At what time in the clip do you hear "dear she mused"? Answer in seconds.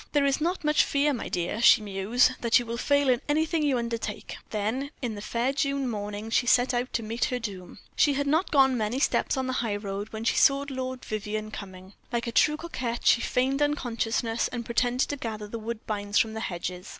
1.29-2.31